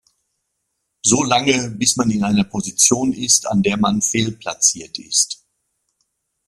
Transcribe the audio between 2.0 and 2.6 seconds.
in einer